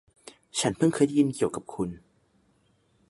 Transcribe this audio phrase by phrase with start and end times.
[0.59, 1.89] ฉันพึ่งเคยได้ยินเกี่ยวกับคุณ